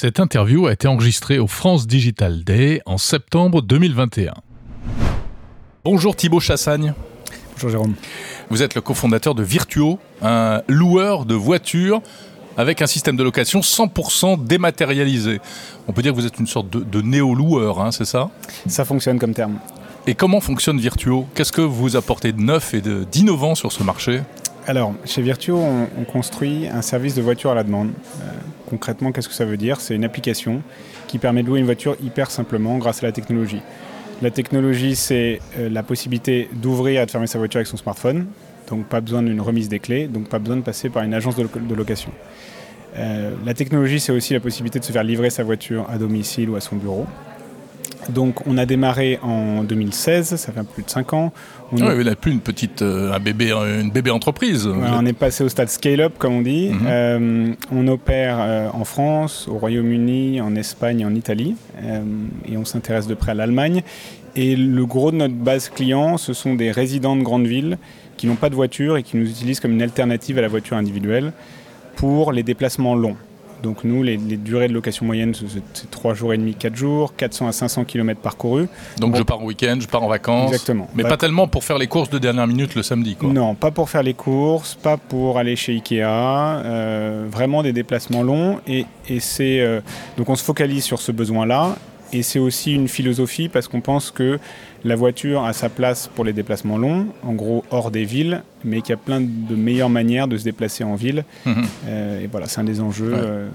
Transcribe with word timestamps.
Cette 0.00 0.20
interview 0.20 0.68
a 0.68 0.72
été 0.72 0.86
enregistrée 0.86 1.40
au 1.40 1.48
France 1.48 1.88
Digital 1.88 2.44
Day 2.44 2.80
en 2.86 2.98
septembre 2.98 3.62
2021. 3.62 4.32
Bonjour 5.84 6.14
Thibaut 6.14 6.38
Chassagne. 6.38 6.94
Bonjour 7.54 7.68
Jérôme. 7.68 7.94
Vous 8.48 8.62
êtes 8.62 8.76
le 8.76 8.80
cofondateur 8.80 9.34
de 9.34 9.42
Virtuo, 9.42 9.98
un 10.22 10.62
loueur 10.68 11.24
de 11.26 11.34
voitures 11.34 12.00
avec 12.56 12.80
un 12.80 12.86
système 12.86 13.16
de 13.16 13.24
location 13.24 13.58
100% 13.58 14.44
dématérialisé. 14.44 15.40
On 15.88 15.92
peut 15.92 16.02
dire 16.02 16.12
que 16.12 16.16
vous 16.16 16.26
êtes 16.26 16.38
une 16.38 16.46
sorte 16.46 16.70
de, 16.70 17.02
néo-loueur, 17.02 17.80
hein, 17.80 17.90
c'est 17.90 18.04
ça? 18.04 18.30
Ça 18.68 18.84
fonctionne 18.84 19.18
comme 19.18 19.34
terme. 19.34 19.58
Et 20.06 20.14
comment 20.14 20.40
fonctionne 20.40 20.78
Virtuo? 20.78 21.26
Qu'est-ce 21.34 21.50
que 21.50 21.60
vous 21.60 21.96
apportez 21.96 22.30
de 22.30 22.40
neuf 22.40 22.72
et 22.72 22.80
d'innovant 22.80 23.56
sur 23.56 23.72
ce 23.72 23.82
marché? 23.82 24.20
Alors, 24.68 24.94
chez 25.06 25.22
Virtuo, 25.22 25.58
on, 25.58 26.04
construit 26.04 26.68
un 26.68 26.82
service 26.82 27.16
de 27.16 27.22
voiture 27.22 27.50
à 27.50 27.54
la 27.54 27.64
demande. 27.64 27.88
Euh, 28.20 28.26
concrètement, 28.68 29.12
qu'est-ce 29.12 29.28
que 29.28 29.34
ça 29.34 29.44
veut 29.44 29.56
dire? 29.56 29.80
C'est 29.80 29.94
une 29.94 30.04
application 30.04 30.62
qui 31.06 31.18
permet 31.18 31.42
de 31.42 31.48
louer 31.48 31.60
une 31.60 31.64
voiture 31.64 31.96
hyper 32.02 32.30
simplement 32.30 32.78
grâce 32.78 33.02
à 33.02 33.06
la 33.06 33.12
technologie. 33.12 33.62
La 34.20 34.30
technologie, 34.30 34.96
c'est 34.96 35.40
euh, 35.58 35.68
la 35.68 35.82
possibilité 35.82 36.48
d'ouvrir 36.52 37.02
et 37.02 37.06
de 37.06 37.10
fermer 37.10 37.26
sa 37.26 37.38
voiture 37.38 37.58
avec 37.58 37.68
son 37.68 37.76
smartphone. 37.76 38.26
Donc, 38.68 38.86
pas 38.86 39.00
besoin 39.00 39.22
d'une 39.22 39.40
remise 39.40 39.68
des 39.68 39.78
clés, 39.78 40.06
donc 40.08 40.28
pas 40.28 40.38
besoin 40.38 40.56
de 40.56 40.62
passer 40.62 40.90
par 40.90 41.02
une 41.02 41.14
agence 41.14 41.36
de, 41.36 41.74
location. 41.74 42.10
Euh, 42.96 43.30
la 43.46 43.54
technologie, 43.54 44.00
c'est 44.00 44.12
aussi 44.12 44.34
la 44.34 44.40
possibilité 44.40 44.78
de 44.78 44.84
se 44.84 44.92
faire 44.92 45.04
livrer 45.04 45.30
sa 45.30 45.44
voiture 45.44 45.86
à 45.88 45.96
domicile 45.96 46.50
ou 46.50 46.56
à 46.56 46.60
son 46.60 46.76
bureau. 46.76 47.06
Donc 48.08 48.46
on 48.46 48.56
a 48.58 48.66
démarré 48.66 49.18
en 49.22 49.62
2016, 49.64 50.36
ça 50.36 50.52
fait 50.52 50.62
plus 50.62 50.82
de 50.82 50.90
5 50.90 51.12
ans. 51.12 51.32
On 51.72 51.76
ah 51.82 51.94
n'a 51.94 52.14
plus 52.14 52.32
une 52.32 52.40
petite 52.40 52.80
euh, 52.80 53.12
un 53.12 53.18
bébé, 53.18 53.52
une 53.52 53.90
bébé 53.90 54.10
entreprise. 54.10 54.66
on 54.66 55.04
est 55.04 55.12
passé 55.12 55.44
au 55.44 55.48
stade 55.48 55.68
scale-up, 55.68 56.14
comme 56.18 56.34
on 56.34 56.42
dit. 56.42 56.70
Mhm. 56.70 56.86
Euh, 56.86 57.52
on 57.70 57.86
opère 57.88 58.38
euh, 58.40 58.68
en 58.72 58.84
France, 58.84 59.46
au 59.48 59.58
Royaume-Uni, 59.58 60.40
en 60.40 60.54
Espagne, 60.54 61.04
en 61.04 61.14
Italie, 61.14 61.56
et 62.46 62.56
on 62.56 62.64
s'intéresse 62.64 63.06
de 63.06 63.14
près 63.14 63.32
à 63.32 63.34
l'Allemagne. 63.34 63.82
Et 64.36 64.56
le 64.56 64.86
gros 64.86 65.10
de 65.10 65.16
notre 65.16 65.34
base 65.34 65.68
client, 65.68 66.16
ce 66.16 66.32
sont 66.32 66.54
des 66.54 66.70
résidents 66.70 67.16
de 67.16 67.22
grandes 67.22 67.46
villes 67.46 67.78
qui 68.16 68.26
n'ont 68.26 68.36
pas 68.36 68.50
de 68.50 68.54
voiture 68.54 68.96
et 68.96 69.02
qui 69.02 69.16
nous 69.16 69.28
utilisent 69.28 69.60
comme 69.60 69.72
une 69.72 69.82
alternative 69.82 70.38
à 70.38 70.42
la 70.42 70.48
voiture 70.48 70.76
individuelle 70.76 71.32
pour 71.96 72.32
les 72.32 72.42
déplacements 72.42 72.94
longs. 72.94 73.16
Donc 73.62 73.84
nous, 73.84 74.02
les, 74.02 74.16
durées 74.16 74.68
de 74.68 74.72
location 74.72 75.06
moyenne, 75.06 75.34
c'est 75.34 75.90
3 75.90 76.14
jours 76.14 76.32
et 76.32 76.38
demi, 76.38 76.54
4 76.54 76.76
jours, 76.76 77.14
400 77.16 77.48
à 77.48 77.52
500 77.52 77.84
km 77.84 78.20
parcourus. 78.20 78.68
Donc 78.98 79.16
je 79.16 79.22
pars 79.22 79.40
en 79.40 79.44
week-end, 79.44 79.78
je 79.80 79.86
pars 79.86 80.02
en 80.02 80.08
vacances. 80.08 80.52
Exactement. 80.52 80.88
Mais 80.94 81.02
pas 81.02 81.16
tellement 81.16 81.48
pour 81.48 81.64
faire 81.64 81.78
les 81.78 81.86
courses 81.86 82.10
de 82.10 82.18
dernière 82.18 82.46
minute 82.46 82.74
le 82.74 82.82
samedi, 82.82 83.16
quoi. 83.16 83.30
Non, 83.32 83.54
pas 83.54 83.70
pour 83.70 83.88
faire 83.90 84.02
les 84.02 84.14
courses, 84.14 84.74
pas 84.74 84.96
pour 84.96 85.38
aller 85.38 85.56
chez 85.56 85.72
Ikea. 85.72 86.02
Euh, 86.02 87.26
vraiment 87.30 87.62
des 87.62 87.72
déplacements 87.72 88.22
longs. 88.22 88.60
Et, 88.66 88.86
c'est 89.20 89.60
euh, 89.60 89.80
donc 90.16 90.28
on 90.28 90.36
se 90.36 90.44
focalise 90.44 90.84
sur 90.84 91.00
ce 91.00 91.12
besoin-là. 91.12 91.76
Et 92.12 92.22
c'est 92.22 92.38
aussi 92.38 92.74
une 92.74 92.88
philosophie 92.88 93.48
parce 93.48 93.68
qu'on 93.68 93.80
pense 93.80 94.10
que 94.10 94.38
la 94.84 94.96
voiture 94.96 95.44
a 95.44 95.52
sa 95.52 95.68
place 95.68 96.08
pour 96.14 96.24
les 96.24 96.32
déplacements 96.32 96.78
longs, 96.78 97.06
en 97.22 97.32
gros 97.32 97.64
hors 97.70 97.90
des 97.90 98.04
villes, 98.04 98.42
mais 98.64 98.80
qu'il 98.80 98.90
y 98.90 98.94
a 98.94 98.96
plein 98.96 99.20
de 99.20 99.54
meilleures 99.54 99.90
manières 99.90 100.28
de 100.28 100.36
se 100.36 100.44
déplacer 100.44 100.84
en 100.84 100.94
ville. 100.94 101.24
Mhm. 101.44 101.64
Euh, 101.86 102.24
et 102.24 102.26
voilà, 102.26 102.46
c'est 102.46 102.60
un 102.60 102.64
des 102.64 102.80
enjeux 102.80 103.12
euh, 103.12 103.48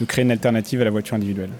de 0.00 0.04
créer 0.04 0.24
une 0.24 0.30
alternative 0.30 0.80
à 0.80 0.84
la 0.84 0.90
voiture 0.90 1.16
individuelle 1.16 1.50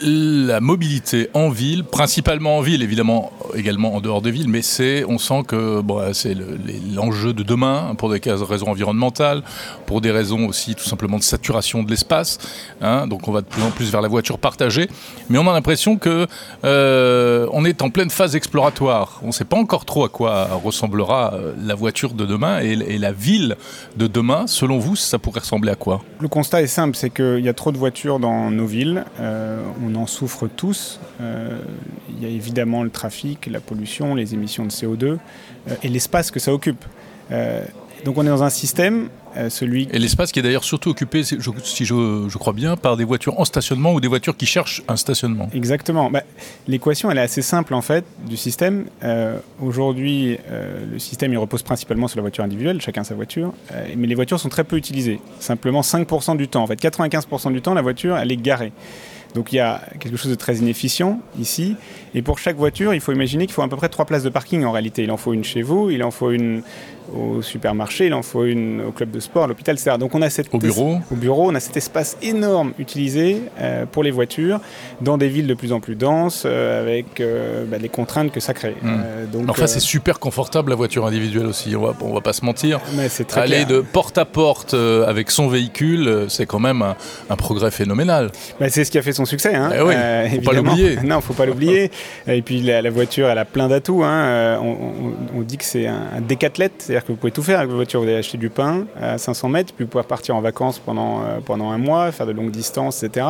la 0.00 0.60
mobilité 0.60 1.28
en 1.34 1.50
ville, 1.50 1.84
principalement 1.84 2.58
en 2.58 2.60
ville, 2.60 2.82
évidemment 2.82 3.32
également 3.54 3.94
en 3.94 4.00
dehors 4.00 4.22
des 4.22 4.30
villes, 4.30 4.48
mais 4.48 4.62
c'est, 4.62 5.04
on 5.04 5.18
sent 5.18 5.42
que 5.46 5.80
bon, 5.80 6.00
c'est 6.12 6.36
l'enjeu 6.94 7.32
de 7.32 7.42
demain 7.42 7.94
pour 7.96 8.10
des 8.10 8.20
raisons 8.24 8.68
environnementales, 8.68 9.42
pour 9.86 10.00
des 10.00 10.10
raisons 10.10 10.46
aussi 10.46 10.74
tout 10.74 10.84
simplement 10.84 11.18
de 11.18 11.22
saturation 11.22 11.82
de 11.82 11.90
l'espace. 11.90 12.38
Hein, 12.80 13.06
donc 13.06 13.28
on 13.28 13.32
va 13.32 13.40
de 13.42 13.46
plus 13.46 13.62
en 13.62 13.70
plus 13.70 13.90
vers 13.90 14.00
la 14.00 14.08
voiture 14.08 14.38
partagée, 14.38 14.88
mais 15.28 15.38
on 15.38 15.48
a 15.48 15.52
l'impression 15.52 15.96
que 15.96 16.26
euh, 16.64 17.46
on 17.52 17.64
est 17.64 17.82
en 17.82 17.90
pleine 17.90 18.10
phase 18.10 18.36
exploratoire. 18.36 19.20
On 19.22 19.28
ne 19.28 19.32
sait 19.32 19.44
pas 19.44 19.56
encore 19.56 19.84
trop 19.84 20.04
à 20.04 20.08
quoi 20.08 20.48
ressemblera 20.64 21.34
euh, 21.34 21.52
la 21.62 21.74
voiture 21.74 22.14
de 22.14 22.24
demain 22.24 22.60
et, 22.60 22.76
la 22.98 23.12
ville 23.12 23.56
de 23.96 24.06
demain. 24.06 24.46
Selon 24.46 24.78
vous, 24.78 24.96
ça 24.96 25.18
pourrait 25.18 25.40
ressembler 25.40 25.72
à 25.72 25.74
quoi? 25.74 26.02
Le 26.20 26.28
constat 26.28 26.62
est 26.62 26.66
simple, 26.66 26.96
c'est 26.96 27.10
qu'il 27.10 27.40
y 27.40 27.48
a 27.48 27.54
trop 27.54 27.72
de 27.72 27.78
voitures 27.78 28.18
dans 28.18 28.50
nos 28.50 28.66
villes. 28.66 29.04
Euh, 29.20 29.60
on 29.82 29.94
en 29.94 30.06
souffre 30.06 30.48
tous. 30.48 31.00
Euh, 31.20 31.60
il 32.10 32.22
y 32.22 32.26
a 32.26 32.28
évidemment 32.28 32.82
le 32.82 32.90
trafic, 32.90 33.46
la 33.46 33.60
pollution, 33.60 34.14
les 34.14 34.34
émissions 34.34 34.64
de 34.64 34.70
CO2 34.70 35.04
euh, 35.04 35.18
et 35.82 35.88
l'espace 35.88 36.30
que 36.30 36.40
ça 36.40 36.52
occupe. 36.52 36.84
Euh, 37.30 37.64
donc 38.04 38.18
on 38.18 38.22
est 38.22 38.30
dans 38.30 38.42
un 38.42 38.50
système, 38.50 39.10
celui... 39.48 39.88
Et 39.92 39.98
l'espace 40.00 40.32
qui 40.32 40.40
est 40.40 40.42
d'ailleurs 40.42 40.64
surtout 40.64 40.90
occupé, 40.90 41.22
si 41.22 41.36
je, 41.38 42.36
crois 42.36 42.52
bien, 42.52 42.76
par 42.76 42.96
des 42.96 43.04
voitures 43.04 43.38
en 43.38 43.44
stationnement 43.44 43.94
ou 43.94 44.00
des 44.00 44.08
voitures 44.08 44.36
qui 44.36 44.44
cherchent 44.44 44.82
un 44.88 44.96
stationnement. 44.96 45.48
Exactement. 45.54 46.10
Bah, 46.10 46.24
l'équation, 46.66 47.12
elle 47.12 47.18
est 47.18 47.22
assez 47.22 47.42
simple 47.42 47.74
en 47.74 47.80
fait 47.80 48.04
du 48.28 48.36
système. 48.36 48.86
Aujourd'hui, 49.60 50.36
le 50.90 50.98
système, 50.98 51.32
il 51.32 51.38
repose 51.38 51.62
principalement 51.62 52.08
sur 52.08 52.16
la 52.16 52.22
voiture 52.22 52.42
individuelle, 52.42 52.80
chacun 52.80 53.04
sa 53.04 53.14
voiture, 53.14 53.54
mais 53.96 54.08
les 54.08 54.16
voitures 54.16 54.40
sont 54.40 54.48
très 54.48 54.64
peu 54.64 54.76
utilisées. 54.76 55.20
Simplement 55.38 55.82
5% 55.82 56.36
du 56.36 56.48
temps. 56.48 56.64
En 56.64 56.66
fait, 56.66 56.82
95% 56.82 57.52
du 57.52 57.62
temps, 57.62 57.74
la 57.74 57.82
voiture, 57.82 58.16
elle 58.16 58.32
est 58.32 58.36
garée. 58.36 58.72
Donc 59.34 59.52
il 59.52 59.56
y 59.56 59.60
a 59.60 59.80
quelque 59.98 60.16
chose 60.16 60.30
de 60.30 60.36
très 60.36 60.56
inefficient 60.56 61.20
ici. 61.38 61.76
Et 62.14 62.22
pour 62.22 62.38
chaque 62.38 62.56
voiture, 62.56 62.92
il 62.92 63.00
faut 63.00 63.12
imaginer 63.12 63.46
qu'il 63.46 63.54
faut 63.54 63.62
à 63.62 63.68
peu 63.68 63.76
près 63.76 63.88
trois 63.88 64.04
places 64.04 64.22
de 64.22 64.28
parking 64.28 64.64
en 64.64 64.72
réalité. 64.72 65.02
Il 65.02 65.10
en 65.10 65.16
faut 65.16 65.32
une 65.32 65.44
chez 65.44 65.62
vous, 65.62 65.90
il 65.90 66.02
en 66.02 66.10
faut 66.10 66.30
une 66.30 66.62
au 67.14 67.42
supermarché, 67.42 68.06
il 68.06 68.14
en 68.14 68.22
faut 68.22 68.44
une 68.44 68.80
au 68.80 68.92
club 68.92 69.10
de 69.10 69.20
sport, 69.20 69.44
à 69.44 69.46
l'hôpital, 69.46 69.74
etc. 69.74 69.96
Donc 69.98 70.14
on 70.14 70.22
a 70.22 70.30
cette 70.30 70.52
au 70.52 70.58
bureau, 70.58 70.98
au 71.10 71.16
bureau, 71.16 71.50
on 71.50 71.54
a 71.54 71.60
cet 71.60 71.76
espace 71.76 72.16
énorme 72.22 72.72
utilisé 72.78 73.42
euh, 73.60 73.86
pour 73.86 74.02
les 74.02 74.10
voitures 74.10 74.60
dans 75.00 75.18
des 75.18 75.28
villes 75.28 75.46
de 75.46 75.54
plus 75.54 75.72
en 75.72 75.80
plus 75.80 75.94
denses, 75.94 76.44
euh, 76.46 76.82
avec 76.82 77.20
euh, 77.20 77.64
bah, 77.66 77.78
les 77.78 77.88
contraintes 77.88 78.32
que 78.32 78.40
ça 78.40 78.54
crée. 78.54 78.76
Hmm. 78.82 79.30
donc, 79.32 79.50
enfin, 79.50 79.66
c'est 79.66 79.80
super 79.80 80.18
confortable 80.18 80.70
la 80.70 80.76
voiture 80.76 81.06
individuelle 81.06 81.46
aussi. 81.46 81.74
On 81.76 81.82
va, 81.82 81.94
on 82.00 82.14
va 82.14 82.20
pas 82.20 82.32
se 82.32 82.44
mentir. 82.44 82.80
Mais 82.96 83.08
très 83.08 83.40
Aller 83.40 83.64
de 83.64 83.80
porte 83.80 84.18
à 84.18 84.24
porte 84.24 84.74
avec 84.74 85.30
son 85.30 85.48
véhicule, 85.48 86.26
c'est 86.28 86.46
quand 86.46 86.60
même 86.60 86.82
un, 86.82 87.36
progrès 87.36 87.70
phénoménal. 87.70 88.30
Bah, 88.60 88.68
c'est 88.68 88.84
ce 88.84 88.90
qui 88.90 88.98
a 88.98 89.02
fait 89.02 89.12
son 89.12 89.21
succès. 89.24 89.54
Hein. 89.54 89.70
Eh 89.74 89.82
oui, 89.82 89.94
faut 90.36 90.50
pas 90.50 90.56
l'oublier. 90.56 90.96
non, 91.04 91.20
faut 91.20 91.34
pas 91.34 91.46
l'oublier. 91.46 91.90
Et 92.26 92.42
puis 92.42 92.60
la, 92.60 92.90
voiture, 92.90 93.28
elle 93.28 93.38
a 93.38 93.44
plein 93.44 93.68
d'atouts. 93.68 94.02
Hein. 94.04 94.58
On, 94.62 95.36
on, 95.38 95.42
dit 95.42 95.58
que 95.58 95.64
c'est 95.64 95.86
un, 95.86 96.02
un 96.16 96.20
décathlète 96.20 96.62
c'est-à-dire 96.78 97.04
que 97.04 97.12
vous 97.12 97.18
pouvez 97.18 97.32
tout 97.32 97.42
faire 97.42 97.58
avec 97.58 97.68
votre 97.68 97.76
voiture. 97.76 98.00
Vous 98.00 98.08
allez 98.08 98.16
acheter 98.16 98.38
du 98.38 98.50
pain 98.50 98.86
à 99.00 99.18
500 99.18 99.48
mètres, 99.48 99.72
puis 99.74 99.84
vous 99.84 99.90
pouvez 99.90 100.04
partir 100.04 100.36
en 100.36 100.40
vacances 100.40 100.78
pendant, 100.78 101.22
euh, 101.22 101.38
pendant 101.44 101.70
un 101.70 101.78
mois, 101.78 102.12
faire 102.12 102.26
de 102.26 102.32
longues 102.32 102.50
distances, 102.50 103.02
etc. 103.02 103.26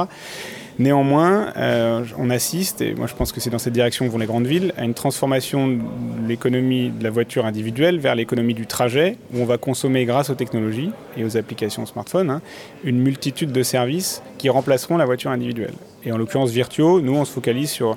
Néanmoins, 0.79 1.53
euh, 1.57 2.05
on 2.19 2.31
assiste, 2.31 2.81
et 2.81 2.95
moi 2.95 3.07
je 3.07 3.15
pense 3.15 3.33
que 3.33 3.41
c'est 3.41 3.51
dans 3.51 3.59
cette 3.59 3.73
direction 3.73 4.07
que 4.07 4.11
vont 4.11 4.19
les 4.19 4.27
grandes 4.27 4.47
villes, 4.47 4.73
à 4.77 4.85
une 4.85 4.95
transformation 4.95 5.69
de 5.69 5.81
l'économie 6.27 6.91
de 6.91 7.05
la 7.05 7.11
voiture 7.11 7.45
individuelle 7.45 7.99
vers 7.99 8.15
l'économie 8.15 8.55
du 8.55 8.67
trajet, 8.67 9.17
où 9.35 9.41
on 9.41 9.45
va 9.45 9.59
consommer 9.59 10.05
grâce 10.05 10.31
aux 10.31 10.35
technologies 10.35 10.91
et 11.17 11.25
aux 11.25 11.37
applications 11.37 11.85
smartphone 11.87 12.31
hein, 12.31 12.43
une 12.85 12.99
multitude 12.99 13.53
de 13.53 13.63
services 13.63 14.23
qui 14.39 14.49
remplaceront 14.49 14.97
la 14.97 15.05
voiture 15.05 15.31
individuelle. 15.31 15.75
Et 16.05 16.13
en 16.13 16.19
l'occurrence 16.19 16.51
Virtuo, 16.51 17.01
nous 17.01 17.15
on 17.15 17.25
se 17.25 17.33
focalise 17.33 17.71
sur 17.71 17.97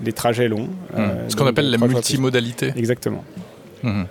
des 0.00 0.12
trajets 0.12 0.48
longs. 0.48 0.66
Mmh. 0.66 0.98
Euh, 0.98 1.28
Ce 1.28 1.36
qu'on 1.36 1.46
appelle 1.46 1.70
la 1.70 1.78
multimodalité. 1.78 2.72
Exactement. 2.76 3.24
Mhm. 3.82 4.06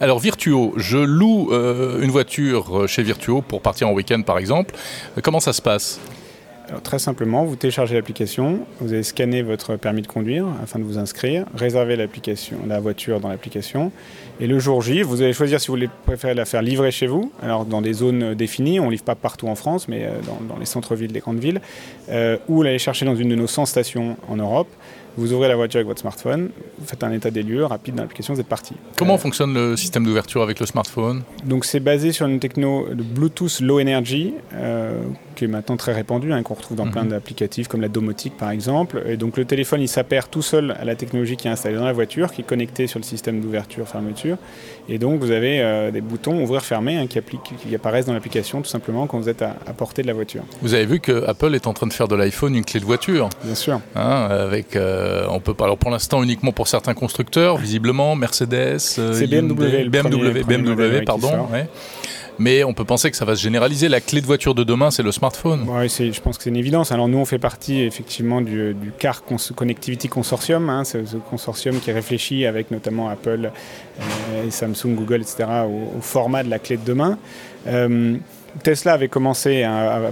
Alors 0.00 0.18
Virtuo, 0.18 0.74
je 0.78 0.98
loue 0.98 1.52
euh, 1.52 2.02
une 2.02 2.10
voiture 2.10 2.88
chez 2.88 3.02
Virtuo 3.02 3.40
pour 3.40 3.60
partir 3.60 3.88
en 3.88 3.92
week-end 3.92 4.22
par 4.22 4.38
exemple. 4.38 4.74
Comment 5.22 5.38
ça 5.38 5.52
se 5.52 5.62
passe? 5.62 6.00
Très 6.80 6.98
simplement, 6.98 7.44
vous 7.44 7.56
téléchargez 7.56 7.94
l'application, 7.94 8.60
vous 8.80 8.92
allez 8.92 9.02
scanner 9.02 9.42
votre 9.42 9.76
permis 9.76 10.02
de 10.02 10.06
conduire 10.06 10.46
afin 10.62 10.78
de 10.78 10.84
vous 10.84 10.98
inscrire, 10.98 11.44
réserver 11.56 11.96
la 11.96 12.80
voiture 12.80 13.20
dans 13.20 13.28
l'application, 13.28 13.92
et 14.40 14.46
le 14.46 14.58
jour 14.58 14.80
J, 14.80 15.02
vous 15.02 15.22
allez 15.22 15.32
choisir 15.32 15.60
si 15.60 15.68
vous 15.68 15.78
préférez 16.04 16.34
la 16.34 16.44
faire 16.44 16.62
livrer 16.62 16.90
chez 16.90 17.06
vous, 17.06 17.32
alors 17.42 17.64
dans 17.64 17.82
des 17.82 17.92
zones 17.92 18.34
définies, 18.34 18.80
on 18.80 18.86
ne 18.86 18.90
livre 18.92 19.04
pas 19.04 19.14
partout 19.14 19.48
en 19.48 19.54
France, 19.54 19.88
mais 19.88 20.08
dans, 20.48 20.58
les 20.58 20.66
centres-villes 20.66 21.12
des 21.12 21.20
grandes 21.20 21.40
villes, 21.40 21.60
ou 22.48 22.62
l'aller 22.62 22.78
chercher 22.78 23.04
dans 23.04 23.16
une 23.16 23.28
de 23.28 23.34
nos 23.36 23.46
100 23.46 23.66
stations 23.66 24.16
en 24.28 24.36
Europe. 24.36 24.68
Vous 25.16 25.32
ouvrez 25.32 25.48
la 25.48 25.56
voiture 25.56 25.78
avec 25.78 25.86
votre 25.86 26.00
smartphone, 26.00 26.48
vous 26.78 26.86
faites 26.86 27.04
un 27.04 27.12
état 27.12 27.30
des 27.30 27.42
lieux 27.42 27.64
rapide 27.64 27.94
dans 27.94 28.02
l'application, 28.02 28.32
vous 28.32 28.40
êtes 28.40 28.46
parti. 28.46 28.74
Comment 28.96 29.14
euh, 29.14 29.18
fonctionne 29.18 29.52
le 29.52 29.76
système 29.76 30.04
d'ouverture 30.04 30.42
avec 30.42 30.58
le 30.58 30.66
smartphone 30.66 31.22
Donc 31.44 31.64
c'est 31.66 31.80
basé 31.80 32.12
sur 32.12 32.26
une 32.26 32.40
techno 32.40 32.86
de 32.88 33.02
Bluetooth 33.02 33.60
Low 33.60 33.80
Energy, 33.80 34.32
euh, 34.54 35.02
qui 35.36 35.44
est 35.44 35.48
maintenant 35.48 35.76
très 35.76 35.92
répandue, 35.92 36.32
hein, 36.32 36.42
qu'on 36.42 36.54
retrouve 36.54 36.76
dans 36.76 36.88
plein 36.88 37.02
mhm. 37.02 37.10
d'applicatifs 37.10 37.68
comme 37.68 37.82
la 37.82 37.88
domotique 37.88 38.36
par 38.38 38.50
exemple. 38.50 39.02
Et 39.06 39.16
donc 39.16 39.36
le 39.36 39.44
téléphone 39.44 39.82
il 39.82 39.88
s'appare 39.88 40.28
tout 40.28 40.42
seul 40.42 40.74
à 40.80 40.84
la 40.84 40.94
technologie 40.94 41.36
qui 41.36 41.46
est 41.46 41.50
installée 41.50 41.76
dans 41.76 41.84
la 41.84 41.92
voiture, 41.92 42.32
qui 42.32 42.40
est 42.40 42.44
connectée 42.44 42.86
sur 42.86 42.98
le 42.98 43.04
système 43.04 43.40
d'ouverture-fermeture. 43.40 44.38
Et 44.88 44.98
donc 44.98 45.20
vous 45.20 45.30
avez 45.30 45.60
euh, 45.60 45.90
des 45.90 46.00
boutons 46.00 46.42
ouvrir-fermer 46.42 46.96
hein, 46.96 47.06
qui, 47.06 47.20
qui, 47.20 47.74
apparaissent 47.74 48.06
dans 48.06 48.14
l'application 48.14 48.62
tout 48.62 48.68
simplement 48.68 49.06
quand 49.06 49.18
vous 49.18 49.28
êtes 49.28 49.42
à, 49.42 49.54
portée 49.76 50.02
de 50.02 50.06
la 50.06 50.14
voiture. 50.14 50.42
Vous 50.62 50.72
avez 50.74 50.86
vu 50.86 51.00
que 51.00 51.24
Apple 51.26 51.54
est 51.54 51.66
en 51.66 51.74
train 51.74 51.86
de 51.86 51.92
faire 51.92 52.08
de 52.08 52.16
l'iPhone 52.16 52.54
une 52.54 52.64
clé 52.64 52.80
de 52.80 52.84
voiture. 52.84 53.28
Bien 53.44 53.54
sûr. 53.54 53.80
Hein, 53.94 54.28
avec 54.30 54.76
euh, 55.02 55.26
on 55.30 55.40
peut 55.40 55.54
pas. 55.54 55.64
Alors 55.64 55.78
pour 55.78 55.90
l'instant 55.90 56.22
uniquement 56.22 56.52
pour 56.52 56.68
certains 56.68 56.94
constructeurs, 56.94 57.56
visiblement 57.56 58.14
Mercedes, 58.16 58.78
euh, 58.98 59.26
BMW, 59.26 59.88
BMW, 59.88 60.42
BMW, 60.44 61.04
pardon. 61.04 61.48
mais 62.38 62.64
on 62.64 62.72
peut 62.72 62.84
penser 62.84 63.10
que 63.10 63.16
ça 63.16 63.24
va 63.24 63.34
se 63.34 63.42
généraliser. 63.42 63.88
La 63.88 64.00
clé 64.00 64.20
de 64.20 64.26
voiture 64.26 64.54
de 64.54 64.64
demain, 64.64 64.90
c'est 64.90 65.02
le 65.02 65.12
smartphone. 65.12 65.66
Oui, 65.68 65.88
je 65.88 66.20
pense 66.20 66.38
que 66.38 66.44
c'est 66.44 66.50
une 66.50 66.56
évidence. 66.56 66.92
Alors 66.92 67.08
nous, 67.08 67.18
on 67.18 67.24
fait 67.24 67.38
partie 67.38 67.80
effectivement 67.82 68.40
du, 68.40 68.74
CAR 68.98 69.22
Connectivity 69.54 70.08
Consortium, 70.08 70.70
hein, 70.70 70.84
ce, 70.84 70.98
consortium 71.28 71.78
qui 71.80 71.92
réfléchit 71.92 72.46
avec 72.46 72.70
notamment 72.70 73.08
Apple, 73.08 73.50
euh, 73.50 74.46
et 74.46 74.50
Samsung, 74.50 74.94
Google, 74.94 75.22
etc., 75.22 75.44
au, 75.66 76.00
format 76.00 76.42
de 76.42 76.50
la 76.50 76.58
clé 76.58 76.76
de 76.76 76.84
demain. 76.84 77.18
Euh, 77.66 78.16
Tesla 78.62 78.94
avait 78.94 79.08
commencé 79.08 79.62
à, 79.62 80.10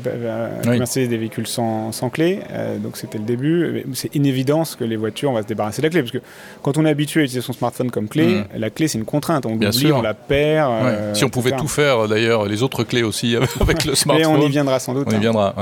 commercer 0.64 1.06
des 1.06 1.16
véhicules 1.16 1.46
sans, 1.46 1.90
clé, 2.12 2.40
euh, 2.50 2.78
donc 2.78 2.96
c'était 2.96 3.18
le 3.18 3.24
début. 3.24 3.84
C'est 3.94 4.14
une 4.14 4.26
évidence 4.26 4.76
que 4.76 4.84
les 4.84 4.96
voitures, 4.96 5.30
on 5.30 5.34
va 5.34 5.42
se 5.42 5.46
débarrasser 5.46 5.82
de 5.82 5.86
la 5.86 5.90
clé, 5.90 6.00
parce 6.00 6.12
que 6.12 6.22
quand 6.62 6.78
on 6.78 6.86
est 6.86 6.90
habitué 6.90 7.20
à 7.20 7.24
utiliser 7.24 7.44
son 7.44 7.52
smartphone 7.52 7.90
comme 7.90 8.08
clé, 8.08 8.26
mm. 8.26 8.44
la 8.56 8.70
clé 8.70 8.88
c'est 8.88 8.98
une 8.98 9.04
contrainte. 9.04 9.46
On 9.46 9.56
l'oublie, 9.56 9.92
on 9.92 10.02
la 10.02 10.14
perd. 10.14 10.72
Euh, 10.72 11.14
si 11.14 11.24
on 11.24 11.28
pouvait 11.28 11.52
tout 11.52 11.68
faire, 11.68 12.08
d'ailleurs, 12.08 12.46
les 12.46 12.62
autres 12.62 12.84
clés 12.84 13.02
aussi 13.02 13.36
avec 13.60 13.84
le 13.84 13.94
smartphone. 13.94 14.32
Mais 14.32 14.42
on 14.42 14.46
y 14.46 14.50
viendra 14.50 14.78
sans 14.78 14.94
doute. 14.94 15.06
On 15.08 15.12
y 15.12 15.16
hein. 15.16 15.20
viendra. 15.20 15.54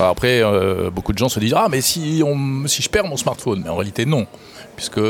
après, 0.00 0.42
euh, 0.42 0.90
beaucoup 0.90 1.12
de 1.12 1.18
gens 1.18 1.28
se 1.28 1.40
disent 1.40 1.54
ah 1.56 1.68
mais 1.70 1.80
si 1.80 2.22
on, 2.24 2.66
si 2.66 2.82
je 2.82 2.88
perds 2.88 3.06
mon 3.06 3.16
smartphone, 3.16 3.62
mais 3.64 3.70
en 3.70 3.76
réalité 3.76 4.06
non, 4.06 4.26
puisque 4.76 5.00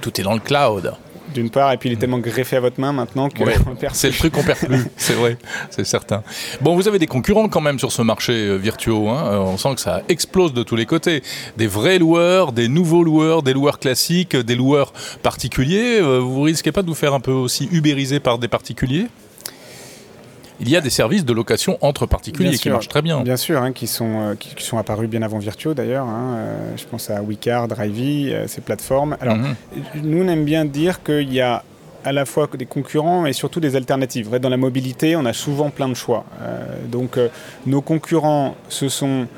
tout 0.00 0.20
est 0.20 0.24
dans 0.24 0.34
le 0.34 0.40
cloud 0.40 0.92
d'une 1.32 1.50
part, 1.50 1.72
et 1.72 1.76
puis 1.76 1.88
il 1.88 1.92
est 1.92 1.96
tellement 1.96 2.18
greffé 2.18 2.56
à 2.56 2.60
votre 2.60 2.80
main 2.80 2.92
maintenant 2.92 3.28
que 3.28 3.42
C'est 3.92 4.08
le 4.08 4.14
truc 4.14 4.32
qu'on 4.32 4.42
perd 4.42 4.58
plus, 4.58 4.86
c'est 4.96 5.14
vrai, 5.14 5.36
c'est 5.70 5.84
certain. 5.84 6.22
Bon, 6.60 6.74
vous 6.74 6.88
avez 6.88 6.98
des 6.98 7.06
concurrents 7.06 7.48
quand 7.48 7.60
même 7.60 7.78
sur 7.78 7.92
ce 7.92 8.02
marché 8.02 8.32
euh, 8.32 8.56
virtuel. 8.56 8.82
Hein. 9.08 9.26
Euh, 9.32 9.38
on 9.38 9.56
sent 9.56 9.74
que 9.74 9.80
ça 9.80 10.02
explose 10.08 10.52
de 10.52 10.62
tous 10.62 10.76
les 10.76 10.86
côtés. 10.86 11.22
Des 11.56 11.66
vrais 11.66 11.98
loueurs, 11.98 12.52
des 12.52 12.68
nouveaux 12.68 13.04
loueurs, 13.04 13.42
des 13.42 13.52
loueurs 13.52 13.78
classiques, 13.78 14.36
des 14.36 14.54
loueurs 14.54 14.92
particuliers. 15.22 15.98
Euh, 16.00 16.18
vous 16.18 16.42
risquez 16.42 16.72
pas 16.72 16.82
de 16.82 16.88
vous 16.88 16.94
faire 16.94 17.14
un 17.14 17.20
peu 17.20 17.32
aussi 17.32 17.68
ubériser 17.72 18.20
par 18.20 18.38
des 18.38 18.48
particuliers? 18.48 19.06
Il 20.62 20.70
y 20.70 20.76
a 20.76 20.80
des 20.80 20.90
services 20.90 21.24
de 21.24 21.32
location 21.32 21.76
entre 21.80 22.06
particuliers 22.06 22.56
qui 22.56 22.70
marchent 22.70 22.88
très 22.88 23.02
bien. 23.02 23.20
Bien 23.20 23.36
sûr, 23.36 23.60
hein, 23.60 23.72
qui, 23.72 23.88
sont, 23.88 24.20
euh, 24.20 24.34
qui, 24.36 24.64
sont 24.64 24.78
apparus 24.78 25.08
bien 25.08 25.22
avant 25.22 25.38
Virtuo 25.38 25.74
d'ailleurs. 25.74 26.06
Hein, 26.06 26.34
euh, 26.36 26.76
je 26.76 26.84
pense 26.84 27.10
à 27.10 27.20
WeCar, 27.20 27.66
Drivey, 27.66 28.32
euh, 28.32 28.46
ces 28.46 28.60
plateformes. 28.60 29.16
Alors, 29.20 29.36
mhm. 29.36 29.54
nous, 30.04 30.22
on 30.22 30.28
aime 30.28 30.44
bien 30.44 30.64
dire 30.64 31.02
qu'il 31.02 31.32
y 31.32 31.40
a 31.40 31.64
à 32.04 32.12
la 32.12 32.24
fois 32.24 32.48
des 32.56 32.66
concurrents 32.66 33.26
et 33.26 33.32
surtout 33.32 33.58
des 33.58 33.74
alternatives. 33.74 34.30
Dans 34.38 34.48
la 34.48 34.56
mobilité, 34.56 35.16
on 35.16 35.24
a 35.24 35.32
souvent 35.32 35.70
plein 35.70 35.88
de 35.88 35.94
choix. 35.94 36.24
donc, 36.90 37.16
nos 37.64 37.80
concurrents, 37.80 38.56
ce 38.68 38.88
sont 38.88 39.28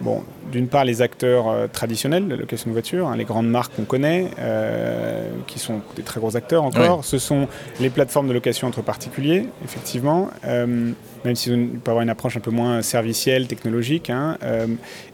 Bon, 0.00 0.22
d'une 0.52 0.68
part, 0.68 0.84
les 0.84 1.02
acteurs 1.02 1.48
euh, 1.48 1.66
traditionnels 1.66 2.26
de 2.26 2.30
la 2.30 2.36
location 2.36 2.70
de 2.70 2.72
voitures, 2.72 3.08
hein, 3.08 3.16
les 3.16 3.24
grandes 3.24 3.48
marques 3.48 3.74
qu'on 3.74 3.84
connaît, 3.84 4.28
euh, 4.38 5.28
qui 5.46 5.58
sont 5.58 5.80
des 5.96 6.02
très 6.02 6.20
gros 6.20 6.36
acteurs 6.36 6.62
encore. 6.62 7.04
Ce 7.04 7.18
sont 7.18 7.48
les 7.80 7.90
plateformes 7.90 8.28
de 8.28 8.32
location 8.32 8.68
entre 8.68 8.82
particuliers, 8.82 9.46
effectivement, 9.64 10.30
euh, 10.46 10.92
même 11.24 11.34
si 11.34 11.50
on 11.50 11.78
peut 11.78 11.90
avoir 11.90 12.02
une 12.02 12.10
approche 12.10 12.36
un 12.36 12.40
peu 12.40 12.52
moins 12.52 12.80
servicielle, 12.82 13.48
technologique. 13.48 14.08
Hein, 14.10 14.38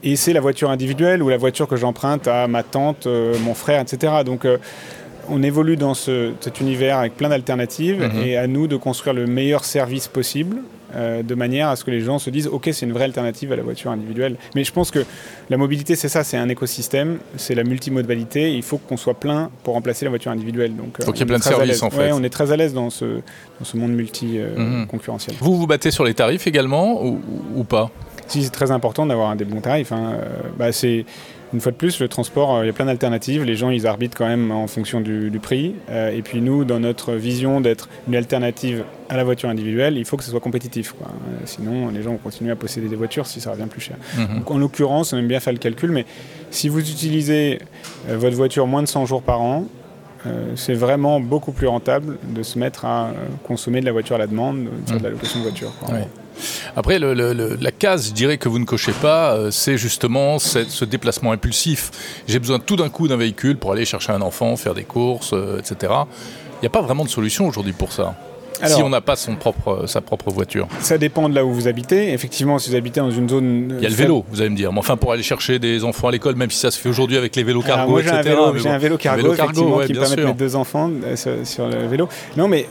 et 0.02 0.16
c'est 0.16 0.34
la 0.34 0.40
voiture 0.40 0.70
individuelle 0.70 1.22
ou 1.22 1.30
la 1.30 1.38
voiture 1.38 1.66
que 1.66 1.76
j'emprunte 1.76 2.28
à 2.28 2.46
ma 2.46 2.62
tante, 2.62 3.06
mon 3.42 3.54
frère, 3.54 3.80
etc. 3.80 4.12
Donc, 4.24 4.46
on 5.30 5.42
évolue 5.42 5.76
dans 5.76 5.94
cet 5.94 6.60
univers 6.60 6.98
avec 6.98 7.16
plein 7.16 7.30
d'alternatives 7.30 8.02
mhm. 8.02 8.22
et 8.22 8.36
à 8.36 8.46
nous 8.46 8.66
de 8.66 8.76
construire 8.76 9.14
le 9.14 9.26
meilleur 9.26 9.64
service 9.64 10.08
possible 10.08 10.58
euh, 10.94 11.22
de 11.22 11.34
manière 11.34 11.68
à 11.68 11.76
ce 11.76 11.84
que 11.84 11.90
les 11.90 12.00
gens 12.00 12.18
se 12.18 12.30
disent 12.30 12.46
ok 12.46 12.70
c'est 12.72 12.86
une 12.86 12.92
vraie 12.92 13.04
alternative 13.04 13.52
à 13.52 13.56
la 13.56 13.62
voiture 13.62 13.90
individuelle. 13.90 14.36
Mais 14.54 14.64
je 14.64 14.72
pense 14.72 14.90
que 14.90 15.04
la 15.50 15.56
mobilité 15.56 15.96
c'est 15.96 16.08
ça, 16.08 16.24
c'est 16.24 16.36
un 16.36 16.48
écosystème, 16.48 17.18
c'est 17.36 17.54
la 17.54 17.64
multimodalité, 17.64 18.54
il 18.54 18.62
faut 18.62 18.78
qu'on 18.78 18.96
soit 18.96 19.14
plein 19.14 19.50
pour 19.62 19.74
remplacer 19.74 20.04
la 20.04 20.10
voiture 20.10 20.30
individuelle. 20.30 20.76
Donc, 20.76 20.96
il 20.98 21.04
faut 21.04 21.12
qu'il 21.12 21.20
y 21.20 21.22
ait 21.22 21.26
plein 21.26 21.38
de 21.38 21.42
services 21.42 21.82
en 21.82 21.90
fait. 21.90 22.12
on 22.12 22.22
est 22.22 22.30
très 22.30 22.52
à 22.52 22.56
l'aise 22.56 22.74
dans 22.74 22.90
ce, 22.90 23.20
monde 23.74 23.92
multi-concurrentiel. 23.92 25.36
Euh, 25.36 25.38
mhm. 25.40 25.46
Vous 25.46 25.56
vous 25.56 25.66
battez 25.66 25.90
sur 25.90 26.04
les 26.04 26.14
tarifs 26.14 26.46
également 26.46 27.02
ou, 27.04 27.64
pas? 27.64 27.90
Si 28.26 28.42
c'est 28.42 28.50
très 28.50 28.70
important 28.70 29.06
d'avoir 29.06 29.36
des 29.36 29.44
bons 29.44 29.60
tarifs. 29.60 29.92
Hein. 29.92 30.14
Euh, 30.14 30.24
bah, 30.58 30.72
c'est 30.72 31.04
une 31.54 31.60
fois 31.60 31.70
de 31.70 31.76
plus, 31.76 32.00
le 32.00 32.08
transport, 32.08 32.56
euh, 32.56 32.64
il 32.64 32.66
y 32.66 32.70
a 32.70 32.72
plein 32.72 32.86
d'alternatives. 32.86 33.44
Les 33.44 33.54
gens, 33.54 33.70
ils 33.70 33.86
arbitrent 33.86 34.18
quand 34.18 34.26
même 34.26 34.50
en 34.50 34.66
fonction 34.66 35.00
du, 35.00 35.30
prix. 35.40 35.76
Euh, 35.88 36.10
et 36.10 36.20
puis 36.20 36.40
nous, 36.40 36.64
dans 36.64 36.80
notre 36.80 37.12
vision 37.12 37.60
d'être 37.60 37.88
une 38.08 38.16
alternative 38.16 38.84
à 39.08 39.16
la 39.16 39.22
voiture 39.22 39.48
individuelle, 39.48 39.96
il 39.96 40.04
faut 40.04 40.16
que 40.16 40.24
ce 40.24 40.32
soit 40.32 40.40
compétitif. 40.40 40.94
Euh, 41.00 41.06
sinon, 41.44 41.90
les 41.90 42.02
gens 42.02 42.10
vont 42.10 42.18
continuer 42.18 42.50
à 42.50 42.56
posséder 42.56 42.88
des 42.88 42.96
voitures 42.96 43.28
si 43.28 43.40
ça 43.40 43.52
revient 43.52 43.68
plus 43.70 43.80
cher. 43.80 43.96
Mhm. 44.16 44.38
Donc, 44.38 44.50
en 44.50 44.58
l'occurrence, 44.58 45.12
on 45.12 45.18
aime 45.18 45.28
bien 45.28 45.38
faire 45.38 45.52
le 45.52 45.60
calcul, 45.60 45.92
mais 45.92 46.06
si 46.50 46.68
vous 46.68 46.80
utilisez 46.80 47.60
votre 48.08 48.36
voiture 48.36 48.66
moins 48.66 48.82
de 48.82 48.88
100 48.88 49.06
jours 49.06 49.22
par 49.22 49.40
an, 49.40 49.66
c'est 50.56 50.74
vraiment 50.74 51.20
beaucoup 51.20 51.52
plus 51.52 51.66
rentable 51.66 52.18
de 52.22 52.42
se 52.42 52.58
mettre 52.58 52.84
à 52.84 53.10
consommer 53.42 53.80
de 53.80 53.86
la 53.86 53.92
voiture 53.92 54.16
à 54.16 54.18
la 54.18 54.26
demande, 54.26 54.64
de 54.64 54.70
faire 54.88 54.98
de 54.98 55.04
la 55.04 55.10
location 55.10 55.40
de 55.40 55.44
voiture. 55.44 55.72
Après, 56.76 56.98
la 56.98 57.70
case, 57.70 58.08
je 58.08 58.12
dirais, 58.12 58.38
que 58.38 58.48
vous 58.48 58.58
ne 58.58 58.64
cochez 58.64 58.92
pas, 58.92 59.34
euh, 59.34 59.50
c'est 59.50 59.76
justement 59.76 60.38
ce 60.38 60.84
déplacement 60.84 61.32
impulsif. 61.32 61.90
J'ai 62.26 62.38
besoin 62.38 62.58
tout 62.58 62.76
d'un 62.76 62.88
coup 62.88 63.08
d'un 63.08 63.16
véhicule 63.16 63.56
pour 63.56 63.72
aller 63.72 63.84
chercher 63.84 64.12
un 64.12 64.22
enfant, 64.22 64.56
faire 64.56 64.74
des 64.74 64.84
courses, 64.84 65.32
euh, 65.32 65.58
etc. 65.58 65.92
Il 66.56 66.62
n'y 66.62 66.66
a 66.66 66.70
pas 66.70 66.82
vraiment 66.82 67.04
de 67.04 67.10
solution 67.10 67.46
aujourd'hui 67.46 67.72
pour 67.72 67.92
ça 67.92 68.14
si 68.62 68.82
on 68.82 68.88
n'a 68.88 69.00
pas 69.00 69.16
son 69.16 69.36
propre, 69.36 69.84
sa 69.86 70.00
propre 70.00 70.30
voiture 70.30 70.68
Ça 70.80 70.98
dépend 70.98 71.28
de 71.28 71.34
là 71.34 71.44
où 71.44 71.52
vous 71.52 71.68
habitez. 71.68 72.12
Effectivement, 72.12 72.58
si 72.58 72.70
vous 72.70 72.76
habitez 72.76 73.00
dans 73.00 73.10
une 73.10 73.28
zone. 73.28 73.74
Il 73.78 73.82
y 73.82 73.86
a 73.86 73.90
le 73.90 73.94
vélo, 73.94 74.24
vous 74.30 74.40
allez 74.40 74.50
me 74.50 74.56
dire. 74.56 74.72
Mais 74.72 74.78
enfin, 74.78 74.96
pour 74.96 75.12
aller 75.12 75.22
chercher 75.22 75.58
des 75.58 75.84
enfants 75.84 76.08
à 76.08 76.12
l'école, 76.12 76.36
même 76.36 76.50
si 76.50 76.58
ça 76.58 76.70
se 76.70 76.78
fait 76.78 76.88
aujourd'hui 76.88 77.16
avec 77.16 77.34
les 77.36 77.42
vélos 77.42 77.62
cargo, 77.62 77.90
moi, 77.92 78.00
etc. 78.00 78.36
J'ai 78.56 78.68
un, 78.68 78.78
vélo 78.78 78.96
cargo, 78.98 79.32
effectivement, 79.32 79.78
qui 79.80 79.92
permet 79.92 80.16
de 80.16 80.24
mettre 80.24 80.36
deux 80.36 80.56
enfants 80.56 80.90
euh, 81.04 81.16
sur, 81.44 81.66
le 81.68 81.86
vélo. 81.86 82.08
Non, 82.36 82.48
mais 82.48 82.66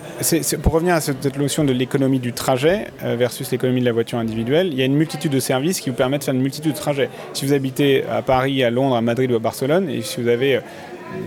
pour 0.61 0.73
revenir 0.73 0.95
à 0.95 1.01
cette 1.01 1.37
notion 1.37 1.63
de 1.63 1.73
l'économie 1.73 2.19
du 2.19 2.33
trajet 2.33 2.87
euh, 3.03 3.15
versus 3.17 3.51
l'économie 3.51 3.81
de 3.81 3.85
la 3.85 3.91
voiture 3.91 4.17
individuelle, 4.17 4.69
il 4.71 4.77
y 4.77 4.81
a 4.81 4.85
une 4.85 4.95
multitude 4.95 5.31
de 5.31 5.39
services 5.39 5.79
qui 5.81 5.89
vous 5.89 5.95
permettent 5.95 6.21
de 6.21 6.25
faire 6.25 6.33
une 6.33 6.41
multitude 6.41 6.71
de 6.71 6.77
trajets. 6.77 7.09
Si 7.33 7.45
vous 7.45 7.53
habitez 7.53 8.03
à 8.11 8.21
Paris, 8.21 8.63
à 8.63 8.69
Londres, 8.69 8.95
à 8.95 9.01
Madrid 9.01 9.31
ou 9.31 9.35
à 9.35 9.39
Barcelone, 9.39 9.89
et 9.89 10.01
si 10.01 10.21
vous 10.21 10.27
avez 10.27 10.55
euh, 10.55 10.61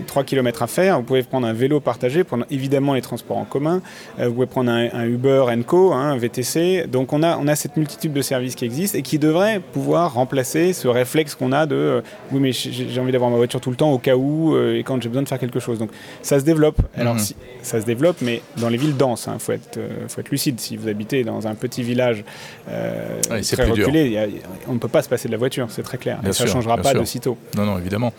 3 0.07 0.23
km 0.23 0.63
à 0.63 0.67
faire. 0.67 0.97
Vous 0.97 1.03
pouvez 1.03 1.23
prendre 1.23 1.47
un 1.47 1.53
vélo 1.53 1.79
partagé, 1.79 2.23
prendre 2.23 2.45
évidemment 2.49 2.93
les 2.93 3.01
transports 3.01 3.37
en 3.37 3.45
commun. 3.45 3.81
Euh, 4.19 4.27
vous 4.27 4.33
pouvez 4.33 4.45
prendre 4.45 4.71
un, 4.71 5.05
Uber 5.05 5.45
Co, 5.65 5.93
hein, 5.93 6.11
un 6.11 6.17
VTC. 6.17 6.85
Donc 6.87 7.13
on 7.13 7.23
a, 7.23 7.37
on 7.37 7.47
a 7.47 7.55
cette 7.55 7.77
multitude 7.77 8.13
de 8.13 8.21
services 8.21 8.55
qui 8.55 8.65
existent 8.65 8.97
et 8.97 9.01
qui 9.01 9.19
devraient 9.19 9.59
pouvoir 9.59 10.13
remplacer 10.13 10.73
ce 10.73 10.87
réflexe 10.87 11.35
qu'on 11.35 11.51
a 11.51 11.65
de 11.65 11.75
euh, 11.75 12.01
oui 12.31 12.39
mais 12.39 12.51
j'ai 12.51 12.99
envie 12.99 13.11
d'avoir 13.11 13.29
ma 13.29 13.37
voiture 13.37 13.61
tout 13.61 13.69
le 13.69 13.75
temps 13.75 13.91
au 13.91 13.97
cas 13.97 14.15
où 14.15 14.55
euh, 14.55 14.77
et 14.77 14.83
quand 14.83 15.01
j'ai 15.01 15.09
besoin 15.09 15.23
de 15.23 15.27
faire 15.27 15.39
quelque 15.39 15.59
chose. 15.59 15.79
Donc 15.79 15.91
ça 16.21 16.39
se 16.39 16.45
développe. 16.45 16.77
Alors 16.95 17.15
mhm. 17.15 17.21
ça 17.61 17.81
se 17.81 17.85
développe, 17.85 18.17
mais 18.21 18.41
dans 18.57 18.69
les 18.69 18.77
villes 18.77 18.97
denses, 18.97 19.25
il 19.27 19.31
hein, 19.31 19.37
faut, 19.39 19.51
être, 19.51 19.79
faut 20.07 20.21
être 20.21 20.29
lucide. 20.29 20.59
Si 20.59 20.77
vous 20.77 20.87
habitez 20.87 21.23
dans 21.23 21.47
un 21.47 21.55
petit 21.55 21.83
village 21.83 22.23
très 22.65 23.65
reculé, 23.65 24.29
on 24.67 24.73
ne 24.73 24.79
peut 24.79 24.87
pas 24.87 25.01
se 25.01 25.09
passer 25.09 25.27
de 25.27 25.33
la 25.33 25.37
voiture, 25.37 25.67
c'est 25.69 25.83
très 25.83 25.97
clair. 25.97 26.19
et 26.27 26.33
ça 26.33 26.45
ne 26.45 26.49
changera 26.49 26.77
pas 26.77 26.93
de 26.93 27.03
sitôt. 27.03 27.37
Non, 27.55 27.65
non, 27.65 27.77
évidemment. 27.77 28.13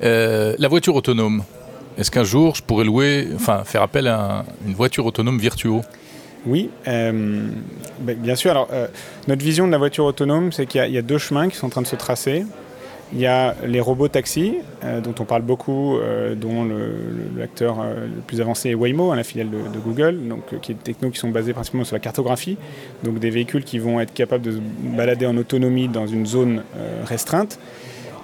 la 0.00 0.68
voiture 0.68 0.94
Est-ce 1.96 2.10
qu'un 2.10 2.24
jour 2.24 2.54
je 2.54 2.62
pourrais 2.62 2.84
louer, 2.84 3.28
enfin 3.34 3.62
faire 3.64 3.82
appel 3.82 4.06
à 4.06 4.44
une 4.66 4.74
voiture 4.74 5.06
autonome 5.06 5.38
virtuo? 5.38 5.82
Oui, 6.46 6.70
euh, 6.86 7.48
ben, 8.00 8.16
bien 8.16 8.34
sûr. 8.34 8.52
Alors, 8.52 8.68
euh, 8.72 8.86
notre 9.26 9.42
vision 9.42 9.66
de 9.66 9.72
la 9.72 9.78
voiture 9.78 10.04
autonome, 10.04 10.52
c'est 10.52 10.66
qu'il 10.66 10.90
y, 10.90 10.98
a 10.98 11.02
deux 11.02 11.18
chemins 11.18 11.48
qui 11.48 11.56
sont 11.56 11.66
en 11.66 11.70
train 11.70 11.82
de 11.82 11.86
se 11.86 11.96
tracer. 11.96 12.44
Il 13.12 13.18
y 13.18 13.26
a 13.26 13.54
les 13.66 13.80
robots 13.80 14.08
taxis, 14.08 14.56
euh, 14.84 15.00
dont 15.00 15.14
on 15.18 15.24
parle 15.24 15.42
beaucoup, 15.42 15.96
dont 16.36 16.68
l'acteur 17.36 17.82
le, 17.82 18.06
le, 18.06 18.20
plus 18.26 18.40
avancé 18.40 18.70
est 18.70 18.74
Waymo, 18.74 19.10
hein, 19.10 19.16
la 19.16 19.24
filiale 19.24 19.48
de, 19.50 19.78
Google, 19.78 20.28
donc, 20.28 20.60
qui 20.60 20.72
est 20.72 20.74
des 20.74 20.80
technos 20.92 21.10
qui 21.10 21.18
sont 21.18 21.30
basés 21.30 21.54
principalement 21.54 21.84
sur 21.84 21.96
la 21.96 22.00
cartographie, 22.00 22.58
donc 23.02 23.18
des 23.18 23.30
véhicules 23.30 23.64
qui 23.64 23.78
vont 23.78 23.98
être 23.98 24.12
capables 24.12 24.44
de 24.44 24.52
se 24.52 24.58
balader 24.94 25.26
en 25.26 25.36
autonomie 25.38 25.88
dans 25.88 26.06
une 26.06 26.26
zone 26.26 26.62
restreinte. 27.06 27.58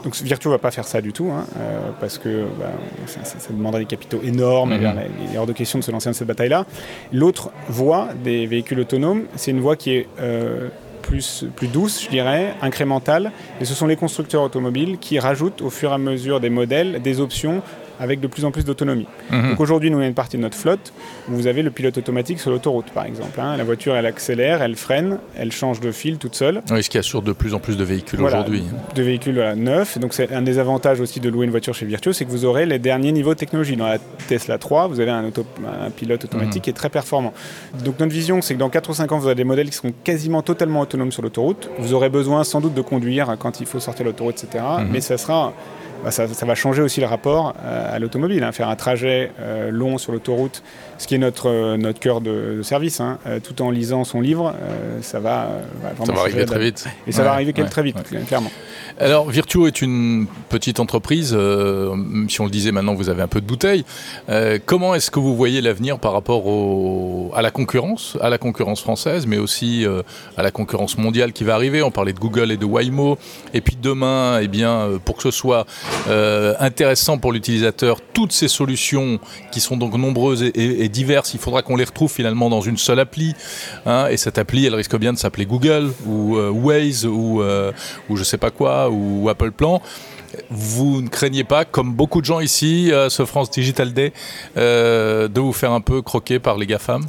Donc 0.04 0.14
Virtuo 0.16 0.50
ne 0.50 0.54
va 0.54 0.58
pas 0.58 0.70
faire 0.70 0.84
ça 0.84 1.00
du 1.00 1.12
tout, 1.12 1.30
hein, 1.30 1.46
euh, 1.58 1.90
parce 1.98 2.18
que 2.18 2.44
bah, 2.60 2.72
ça, 3.06 3.50
demanderait 3.50 3.80
des 3.80 3.86
capitaux 3.86 4.20
énormes, 4.22 4.74
mhm. 4.74 5.00
il 5.28 5.34
est 5.34 5.38
hors 5.38 5.46
de 5.46 5.52
question 5.52 5.78
de 5.78 5.84
se 5.84 5.90
lancer 5.90 6.10
dans 6.10 6.12
cette 6.12 6.28
bataille-là. 6.28 6.66
L'autre 7.10 7.50
voie 7.68 8.08
des 8.22 8.46
véhicules 8.46 8.78
autonomes, 8.80 9.24
c'est 9.34 9.50
une 9.50 9.60
voie 9.60 9.76
qui 9.76 9.92
est 9.92 10.08
euh, 10.20 10.68
plus, 11.06 11.44
plus 11.56 11.68
douce, 11.68 12.02
je 12.04 12.08
dirais, 12.08 12.54
incrémentale, 12.62 13.32
et 13.60 13.64
ce 13.64 13.74
sont 13.74 13.86
les 13.86 13.96
constructeurs 13.96 14.42
automobiles 14.42 14.98
qui 14.98 15.18
rajoutent 15.18 15.62
au 15.62 15.70
fur 15.70 15.90
et 15.90 15.94
à 15.94 15.98
mesure 15.98 16.40
des 16.40 16.50
modèles 16.50 17.02
des 17.02 17.20
options 17.20 17.62
avec 18.00 18.20
de 18.20 18.26
plus 18.26 18.44
en 18.44 18.50
plus 18.50 18.64
d'autonomie. 18.64 19.06
Mhm. 19.30 19.50
Donc 19.50 19.60
aujourd'hui, 19.60 19.90
nous, 19.90 19.98
on 19.98 20.00
a 20.00 20.06
une 20.06 20.14
partie 20.14 20.36
de 20.36 20.42
notre 20.42 20.56
flotte 20.56 20.92
où 21.28 21.32
vous 21.34 21.46
avez 21.46 21.62
le 21.62 21.70
pilote 21.70 21.96
automatique 21.96 22.40
sur 22.40 22.50
l'autoroute, 22.50 22.90
par 22.92 23.06
exemple. 23.06 23.40
Hein. 23.40 23.56
La 23.56 23.64
voiture, 23.64 23.94
elle 23.94 24.06
accélère, 24.06 24.62
elle 24.62 24.76
freine, 24.76 25.18
elle 25.36 25.52
change 25.52 25.80
de 25.80 25.92
fil 25.92 26.18
toute 26.18 26.34
seule. 26.34 26.62
Oui, 26.70 26.82
ce 26.82 26.90
qui 26.90 26.98
assure 26.98 27.22
de 27.22 27.32
plus 27.32 27.54
en 27.54 27.60
plus 27.60 27.76
de 27.76 27.84
véhicules 27.84 28.20
aujourd'hui. 28.20 28.64
De 28.94 29.02
véhicules 29.02 29.54
neufs. 29.56 29.98
Donc 29.98 30.14
c'est 30.14 30.32
un 30.32 30.42
des 30.42 30.58
avantages 30.58 31.00
aussi 31.00 31.20
de 31.20 31.28
louer 31.28 31.44
une 31.44 31.50
voiture 31.50 31.74
chez 31.74 31.86
Virtuo, 31.86 32.12
c'est 32.12 32.24
que 32.24 32.30
vous 32.30 32.44
aurez 32.44 32.66
les 32.66 32.78
derniers 32.78 33.12
niveaux 33.12 33.34
de 33.34 33.38
technologie. 33.38 33.76
Dans 33.76 33.86
la 33.86 33.98
Tesla 34.28 34.58
3, 34.58 34.88
vous 34.88 35.00
avez 35.00 35.10
un, 35.10 35.30
pilote 35.96 36.24
automatique 36.24 36.56
mhm. 36.56 36.62
qui 36.62 36.70
est 36.70 36.74
très 36.74 36.90
performant. 36.90 37.32
Donc 37.84 37.98
notre 38.00 38.12
vision, 38.12 38.42
c'est 38.42 38.54
que 38.54 38.58
dans 38.58 38.70
4 38.70 38.90
ou 38.90 38.94
5 38.94 39.12
ans, 39.12 39.18
vous 39.18 39.26
aurez 39.26 39.34
des 39.34 39.44
modèles 39.44 39.70
qui 39.70 39.76
seront 39.76 39.92
quasiment 40.04 40.42
totalement 40.42 40.80
autonomes 40.80 40.93
sur 41.10 41.22
l'autoroute. 41.22 41.68
Vous 41.78 41.94
aurez 41.94 42.08
besoin 42.08 42.44
sans 42.44 42.60
doute 42.60 42.74
de 42.74 42.82
conduire 42.82 43.36
quand 43.38 43.60
il 43.60 43.66
faut 43.66 43.80
sortir 43.80 44.06
l'autoroute, 44.06 44.42
etc. 44.42 44.64
Mhm. 44.78 44.88
Mais 44.90 45.00
ça 45.00 45.18
sera 45.18 45.52
bah, 46.04 46.10
ça, 46.10 46.26
va 46.26 46.54
changer 46.54 46.82
aussi 46.82 47.00
le 47.00 47.06
rapport 47.06 47.54
à, 47.64 47.98
l'automobile. 47.98 48.42
Hein. 48.44 48.52
Faire 48.52 48.68
un 48.68 48.76
trajet 48.76 49.32
long 49.70 49.98
sur 49.98 50.12
l'autoroute, 50.12 50.62
ce 50.98 51.06
qui 51.06 51.14
est 51.14 51.18
notre, 51.18 51.76
notre 51.76 51.98
cœur 51.98 52.20
de, 52.20 52.60
service, 52.62 53.00
hein, 53.00 53.18
tout 53.42 53.62
en 53.62 53.70
lisant 53.70 54.04
son 54.04 54.20
livre, 54.20 54.54
ça 55.00 55.20
va, 55.20 55.48
ça 56.04 56.12
va 56.12 56.20
arriver 56.20 56.46
très 56.46 56.58
vite. 56.58 56.86
Et 57.06 57.12
ça 57.12 57.24
va 57.24 57.32
arriver 57.32 57.52
très 57.52 57.82
vite, 57.82 57.96
clairement. 58.26 58.50
Alors, 59.00 59.28
Virtuo 59.28 59.66
est 59.66 59.82
une 59.82 60.26
petite 60.48 60.78
entreprise. 60.78 61.34
Euh, 61.36 61.96
si 62.28 62.40
on 62.40 62.44
le 62.44 62.50
disait 62.50 62.70
maintenant, 62.70 62.94
vous 62.94 63.08
avez 63.08 63.22
un 63.22 63.26
peu 63.28 63.40
de 63.40 63.46
bouteille. 63.46 63.84
Euh, 64.28 64.60
comment 64.64 64.94
est-ce 64.94 65.10
que 65.10 65.18
vous 65.18 65.34
voyez 65.34 65.60
l'avenir 65.60 65.98
par 65.98 66.12
rapport 66.12 66.44
à 67.34 67.42
la 67.42 67.50
concurrence, 67.50 68.16
à 68.20 68.28
la 68.28 68.38
concurrence 68.38 68.80
française, 68.80 69.26
mais 69.26 69.38
aussi 69.38 69.84
euh, 69.84 70.02
à 70.36 70.44
la 70.44 70.52
concurrence 70.52 70.96
mondiale 70.96 71.32
qui 71.32 71.42
va 71.42 71.54
arriver? 71.54 71.82
On 71.82 71.90
parlait 71.90 72.12
de 72.12 72.20
Google 72.20 72.52
et 72.52 72.56
de 72.56 72.64
Waymo. 72.64 73.18
Et 73.52 73.60
puis 73.60 73.76
demain, 73.80 74.38
eh 74.40 74.46
bien, 74.46 74.88
pour 75.04 75.16
que 75.16 75.24
ce 75.24 75.32
soit 75.32 75.66
intéressant 76.60 77.18
pour 77.18 77.32
l'utilisateur, 77.32 78.00
toutes 78.12 78.32
ces 78.32 78.48
solutions 78.48 79.18
qui 79.52 79.60
sont 79.60 79.76
donc 79.76 79.94
nombreuses 79.94 80.42
et, 80.54 80.88
diverses, 80.88 81.34
il 81.34 81.40
faudra 81.40 81.62
qu'on 81.62 81.76
les 81.76 81.84
retrouve 81.84 82.12
finalement 82.12 82.50
dans 82.50 82.60
une 82.60 82.76
seule 82.76 83.00
appli. 83.00 83.34
Hein. 83.86 84.08
et 84.10 84.16
cette 84.16 84.38
appli, 84.38 84.66
elle 84.66 84.74
risque 84.74 84.96
bien 84.96 85.12
de 85.12 85.18
s'appeler 85.18 85.46
Google 85.46 85.92
ou 86.06 86.36
Waze 86.36 87.06
ou, 87.06 87.42
ou 88.08 88.16
je 88.16 88.24
sais 88.24 88.38
pas 88.38 88.50
quoi 88.50 88.90
ou 88.90 89.28
Apple 89.28 89.52
Plan, 89.52 89.80
vous 90.50 91.02
ne 91.02 91.08
craignez 91.08 91.44
pas, 91.44 91.64
comme 91.64 91.92
beaucoup 91.92 92.20
de 92.20 92.26
gens 92.26 92.40
ici, 92.40 92.90
euh, 92.92 93.08
ce 93.08 93.24
France 93.24 93.50
Digital 93.50 93.92
Day, 93.92 94.12
euh, 94.56 95.28
de 95.28 95.40
vous 95.40 95.52
faire 95.52 95.72
un 95.72 95.80
peu 95.80 96.02
croquer 96.02 96.38
par 96.38 96.58
les 96.58 96.66
GAFAM? 96.66 97.04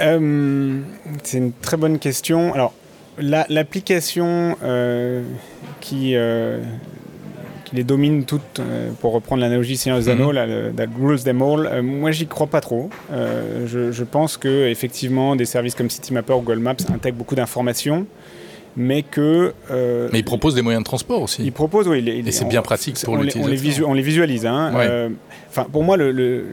Euh, 0.00 0.80
C'est 1.22 1.38
une 1.38 1.52
très 1.52 1.76
bonne 1.76 1.98
question. 1.98 2.54
Alors, 2.54 2.72
l'application 3.22 4.56
qui, 5.80 6.14
qui, 7.64 7.76
les 7.76 7.84
domine 7.84 8.24
toutes, 8.24 8.60
pour 9.00 9.12
reprendre 9.12 9.40
l'analogie 9.42 9.76
Seigneur 9.76 9.98
des 9.98 10.08
Anneaux, 10.08 10.32
mm 10.32 10.74
that 10.76 10.86
rules 10.98 11.22
them 11.22 11.42
all, 11.42 11.82
moi 11.82 12.10
j'y 12.10 12.26
crois 12.26 12.46
pas 12.46 12.60
trop. 12.60 12.90
Je, 13.10 13.90
je, 13.92 14.04
pense 14.04 14.36
que 14.36 14.66
effectivement 14.68 15.36
des 15.36 15.46
services 15.46 15.74
comme 15.74 15.90
Citymapper 15.90 16.34
ou 16.34 16.40
Google 16.40 16.60
Maps 16.60 16.76
intègrent 16.92 17.18
beaucoup 17.18 17.34
d'informations 17.34 18.06
mais 18.76 19.02
que. 19.02 19.52
Euh, 19.70 20.08
mais 20.12 20.20
il 20.20 20.24
propose 20.24 20.54
des 20.54 20.62
moyens 20.62 20.82
de 20.82 20.86
transport 20.86 21.22
aussi. 21.22 21.42
Il 21.44 21.52
propose, 21.52 21.88
oui. 21.88 21.98
et 22.08 22.32
c'est 22.32 22.46
bien 22.46 22.62
pratique 22.62 23.02
pour 23.04 23.16
l'utilisateur. 23.16 23.88
On, 23.88 23.94
les 23.94 24.02
visualise. 24.02 24.46
Hein, 24.46 24.72
euh, 24.76 25.08
enfin, 25.50 25.66
pour 25.70 25.84
moi, 25.84 25.96
le, 25.96 26.46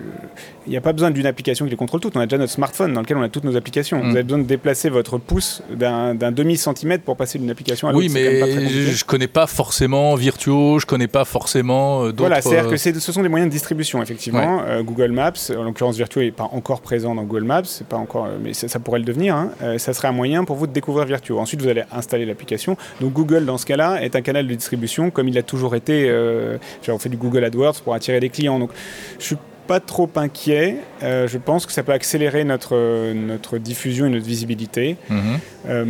il 0.67 0.71
n'y 0.71 0.77
a 0.77 0.81
pas 0.81 0.93
besoin 0.93 1.11
d'une 1.11 1.25
application 1.25 1.65
qui 1.65 1.71
les 1.71 1.77
contrôle 1.77 1.99
toutes. 1.99 2.15
On 2.15 2.19
a 2.19 2.25
déjà 2.25 2.37
notre 2.37 2.51
smartphone 2.51 2.93
dans 2.93 3.01
lequel 3.01 3.17
on 3.17 3.21
a 3.21 3.29
toutes 3.29 3.43
nos 3.43 3.55
applications. 3.55 3.99
Vous 3.99 4.07
mm. 4.07 4.11
avez 4.11 4.23
besoin 4.23 4.39
de 4.39 4.43
déplacer 4.43 4.89
votre 4.89 5.17
pouce 5.17 5.63
d'un 5.71 6.13
demi-centimètre 6.13 7.03
pour 7.03 7.15
passer 7.15 7.39
d'une 7.39 7.49
application 7.49 7.87
à 7.87 7.91
l'autre. 7.91 8.05
Oui, 8.05 8.11
mais 8.13 8.39
je 8.67 8.91
ne 8.91 9.03
connais 9.05 9.27
pas 9.27 9.47
forcément 9.47 10.15
Virtuo, 10.15 10.79
je 10.79 10.85
ne 10.85 10.89
connais 10.89 11.07
pas 11.07 11.25
forcément 11.25 12.01
euh, 12.01 12.05
d'autres. 12.07 12.19
Voilà, 12.19 12.41
c'est-à-dire 12.41 12.69
que 12.69 12.77
ce 12.77 13.11
sont 13.11 13.23
des 13.23 13.29
moyens 13.29 13.49
de 13.49 13.53
distribution, 13.53 14.01
effectivement. 14.01 14.61
Google 14.81 15.11
Maps, 15.11 15.33
en 15.57 15.63
l'occurrence 15.63 15.95
Virtuo 15.95 16.21
n'est 16.21 16.31
pas 16.31 16.49
encore 16.51 16.81
présent 16.81 17.15
dans 17.15 17.23
Google 17.23 17.45
Maps, 17.45 17.61
pas 17.87 17.97
encore, 17.97 18.27
mais 18.43 18.53
ça, 18.53 18.79
pourrait 18.79 18.99
le 18.99 19.05
devenir. 19.05 19.35
Hein. 19.35 19.51
ça 19.77 19.93
serait 19.93 20.07
un 20.07 20.13
moyen 20.13 20.43
pour 20.43 20.55
vous 20.55 20.67
de 20.67 20.73
découvrir 20.73 21.05
Virtuo. 21.05 21.39
Ensuite, 21.39 21.61
vous 21.61 21.67
allez 21.69 21.83
installer 21.91 22.08
l'application. 22.17 22.77
Donc 23.01 23.13
Google, 23.13 23.45
dans 23.45 23.57
ce 23.57 23.65
cas-là, 23.65 24.03
est 24.03 24.15
un 24.15 24.21
canal 24.21 24.47
de 24.47 24.53
distribution 24.53 25.11
comme 25.11 25.27
il 25.27 25.37
a 25.37 25.43
toujours 25.43 25.75
été. 25.75 26.05
Euh, 26.09 26.57
on 26.87 26.97
fait 26.97 27.09
du 27.09 27.17
Google 27.17 27.43
AdWords 27.43 27.81
pour 27.81 27.93
attirer 27.93 28.19
des 28.19 28.29
clients. 28.29 28.59
Donc 28.59 28.71
je 29.19 29.25
suis 29.25 29.37
pas 29.67 29.79
trop 29.79 30.09
inquiet. 30.15 30.77
Euh, 31.03 31.27
je 31.27 31.37
pense 31.37 31.65
que 31.65 31.71
ça 31.71 31.83
peut 31.83 31.91
accélérer 31.91 32.43
notre, 32.43 33.13
notre 33.13 33.57
diffusion 33.57 34.07
et 34.07 34.09
notre 34.09 34.25
visibilité. 34.25 34.97
Mhm. 35.09 35.19
Euh, 35.67 35.85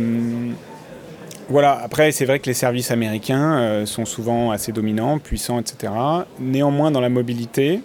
voilà, 1.48 1.80
après, 1.82 2.12
c'est 2.12 2.26
vrai 2.26 2.38
que 2.38 2.46
les 2.46 2.54
services 2.54 2.92
américains 2.92 3.84
sont 3.84 4.04
souvent 4.04 4.52
assez 4.52 4.70
dominants, 4.70 5.18
puissants, 5.18 5.58
etc. 5.58 5.92
Néanmoins, 6.38 6.92
dans 6.92 7.00
la 7.00 7.08
mobilité, 7.08 7.80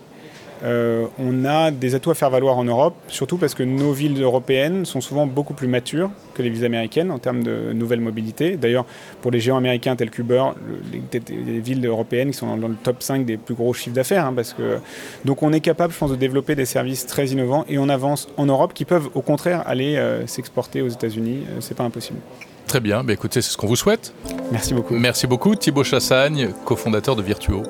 euh, 0.64 1.08
on 1.20 1.46
a 1.46 1.72
des 1.72 1.96
atouts 1.96 2.12
à 2.12 2.16
faire 2.16 2.30
valoir 2.30 2.58
en 2.58 2.64
Europe, 2.64 2.96
surtout 3.08 3.38
parce 3.38 3.54
que 3.54 3.64
nos 3.64 3.92
villes 3.92 4.22
européennes 4.22 4.86
sont 4.86 5.02
souvent 5.02 5.28
beaucoup 5.28 5.54
plus 5.54 5.68
matures 5.68 6.10
que 6.34 6.42
les 6.42 6.50
villes 6.50 6.66
américaines 6.66 7.12
en 7.12 7.20
termes 7.20 7.44
de 7.44 7.74
nouvelles 7.74 8.00
mobilités. 8.00 8.58
D'ailleurs, 8.58 8.86
pour 9.22 9.32
les 9.32 9.40
géants 9.40 9.58
américains 9.58 9.96
tels 9.96 10.10
qu'Uber, 10.10 10.44
les, 10.92 11.60
villes 11.60 11.86
européennes 11.86 12.32
qui 12.32 12.38
sont 12.38 12.58
dans, 12.58 12.68
le 12.68 12.76
top 12.76 13.04
5 13.04 13.26
des 13.26 13.38
plus 13.38 13.56
gros 13.56 13.74
chiffres 13.74 13.96
d'affaires. 13.96 14.26
Hein, 14.26 14.34
parce 14.36 14.54
que... 14.54 14.80
Donc 15.24 15.44
on 15.44 15.54
est 15.54 15.60
capable, 15.60 15.94
je 15.94 15.98
pense, 15.98 16.12
de 16.12 16.16
développer 16.16 16.56
des 16.56 16.66
services 16.66 17.06
très 17.06 17.28
innovants 17.28 17.66
et 17.68 17.78
on 17.78 17.90
avance 17.90 18.28
en 18.38 18.46
Europe 18.46 18.74
qui 18.74 18.86
peuvent 18.86 19.10
au 19.14 19.22
contraire 19.22 19.64
aller 19.66 19.96
euh, 19.98 20.26
s'exporter 20.28 20.82
aux 20.82 20.90
États-Unis. 20.90 21.44
Ce 21.46 21.52
euh, 21.52 21.62
c'est 21.62 21.76
pas 21.76 21.84
impossible. 21.84 22.20
Très 22.68 22.80
bien, 22.80 23.04
bah, 23.04 23.14
écoutez, 23.14 23.42
c'est 23.42 23.52
ce 23.52 23.58
qu'on 23.58 23.68
vous 23.68 23.76
souhaite. 23.76 24.14
Merci 24.52 24.74
beaucoup. 24.74 24.96
Merci 24.96 25.28
beaucoup, 25.28 25.56
Thibaut 25.56 25.84
Chassagne, 25.84 26.50
cofondateur 26.66 27.16
de 27.16 27.22
Virtuo. 27.22 27.64